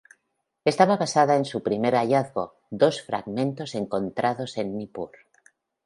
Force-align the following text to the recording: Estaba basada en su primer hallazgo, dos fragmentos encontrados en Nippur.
Estaba 0.65 0.97
basada 0.97 1.35
en 1.35 1.45
su 1.45 1.61
primer 1.61 1.93
hallazgo, 1.93 2.55
dos 2.71 3.03
fragmentos 3.03 3.75
encontrados 3.75 4.57
en 4.57 4.75
Nippur. 4.75 5.11